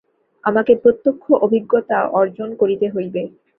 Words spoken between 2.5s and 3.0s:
করিতে